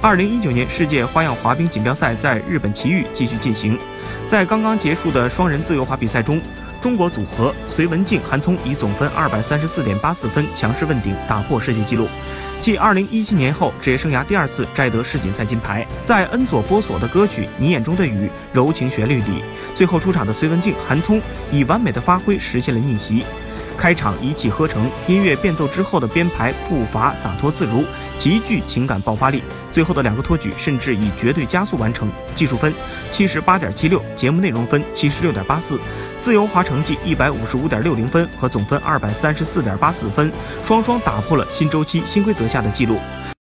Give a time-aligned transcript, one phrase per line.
[0.00, 3.76] 二零一九年世界花样滑冰锦标赛在日本埼玉继续进行，
[4.28, 6.40] 在刚刚结束的双人自由滑比赛中，
[6.80, 12.06] 中国组合隋文静、韩聪以总分二百三十四点八四分强势问鼎，打破世界纪录，
[12.62, 15.84] 继二零一七年后职业生涯第二次摘得世锦赛金牌。
[16.04, 19.42] 在恩佐波索的歌曲《你眼中的雨》柔情旋律里，
[19.74, 21.20] 最后出场的隋文静、韩聪
[21.50, 23.24] 以完美的发挥实现了逆袭。
[23.78, 27.84] 开场一气呵成，音乐变奏之后的编排步伐洒脱自如，
[28.18, 29.42] 极具情感爆发力。
[29.70, 32.10] 最后的两个托举甚至以绝对加速完成。
[32.34, 32.74] 技术分
[33.12, 35.78] 七十八点七六，节目内容分七十六点八四，
[36.18, 40.32] 自由滑成绩一百五十五点六零分和总分二百三十四点八四分，
[40.66, 42.96] 双双打破了新周期新规则下的记录。